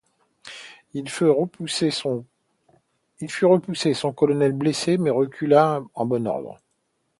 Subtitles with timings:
[0.95, 2.23] Il fut repoussé, son
[4.15, 6.59] colonel blessé, mais recula en bon ordre.